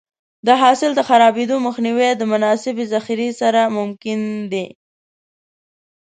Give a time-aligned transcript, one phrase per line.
[0.47, 4.19] د حاصل د خرابېدو مخنیوی د مناسبې ذخیرې سره ممکن
[4.51, 4.65] دی.